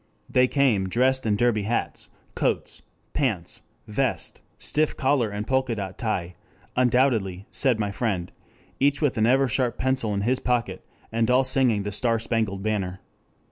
They 0.27 0.47
came, 0.47 0.89
dressed 0.89 1.27
in 1.27 1.35
derby 1.35 1.61
hats, 1.61 2.09
coats, 2.33 2.81
pants, 3.13 3.61
vest, 3.85 4.41
stiff 4.57 4.97
collar 4.97 5.29
and 5.29 5.45
polka 5.45 5.75
dot 5.75 5.99
tie, 5.99 6.33
undoubtedly, 6.75 7.45
said 7.51 7.77
my 7.79 7.91
friend, 7.91 8.31
each 8.79 8.99
with 8.99 9.15
an 9.19 9.25
Eversharp 9.27 9.77
pencil 9.77 10.11
in 10.15 10.21
his 10.21 10.39
pocket, 10.39 10.83
and 11.11 11.29
all 11.29 11.43
singing 11.43 11.83
the 11.83 11.91
Star 11.91 12.17
Spangled 12.17 12.63
Banner. 12.63 12.99